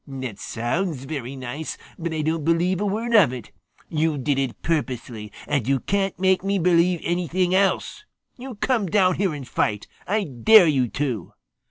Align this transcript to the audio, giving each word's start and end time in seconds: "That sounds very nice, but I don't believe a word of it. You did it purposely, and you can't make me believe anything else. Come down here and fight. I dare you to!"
"That 0.07 0.39
sounds 0.39 1.03
very 1.03 1.35
nice, 1.35 1.77
but 1.99 2.11
I 2.11 2.23
don't 2.23 2.43
believe 2.43 2.81
a 2.81 2.87
word 2.87 3.13
of 3.13 3.31
it. 3.31 3.51
You 3.87 4.17
did 4.17 4.39
it 4.39 4.59
purposely, 4.63 5.31
and 5.47 5.67
you 5.67 5.79
can't 5.79 6.17
make 6.17 6.43
me 6.43 6.57
believe 6.57 7.01
anything 7.03 7.53
else. 7.53 8.03
Come 8.61 8.87
down 8.87 9.17
here 9.17 9.35
and 9.35 9.47
fight. 9.47 9.85
I 10.07 10.23
dare 10.23 10.65
you 10.65 10.87
to!" 10.87 11.33